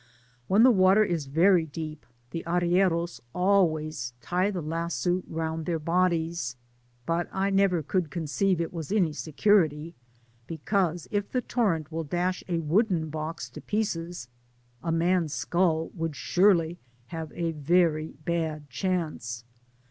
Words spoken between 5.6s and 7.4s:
theii* bodies; but